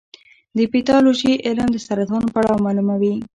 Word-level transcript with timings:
د 0.57 0.59
پیتالوژي 0.73 1.33
علم 1.47 1.67
د 1.71 1.77
سرطان 1.87 2.23
پړاو 2.33 2.63
معلوموي. 2.65 3.15